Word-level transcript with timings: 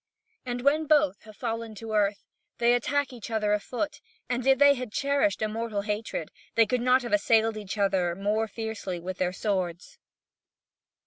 And 0.47 0.61
when 0.61 0.87
both 0.87 1.21
have 1.25 1.35
fallen 1.37 1.75
to 1.75 1.93
earth, 1.93 2.23
they 2.57 2.73
attack 2.73 3.13
each 3.13 3.29
other 3.29 3.53
afoot; 3.53 4.01
and 4.27 4.47
if 4.47 4.57
they 4.57 4.73
had 4.73 4.91
cherished 4.91 5.43
a 5.43 5.47
mortal 5.47 5.81
hatred, 5.81 6.31
they 6.55 6.65
could 6.65 6.81
not 6.81 7.03
have 7.03 7.13
assailed 7.13 7.55
each 7.55 7.77
other 7.77 8.15
more 8.15 8.47
fiercely 8.47 8.99
with 8.99 9.19
their 9.19 9.31
swords. 9.31 9.99